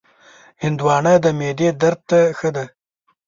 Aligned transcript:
هندوانه 0.63 1.13
د 1.23 1.25
معدې 1.39 1.69
درد 1.81 1.99
ته 2.09 2.19
ښه 2.37 2.49
ده. 2.55 2.65